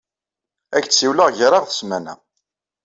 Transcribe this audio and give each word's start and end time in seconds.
Ad 0.75 0.77
ak-d-siwleɣ 0.81 1.29
gar-aɣ 1.37 1.63
d 1.65 1.71
smana. 1.79 2.13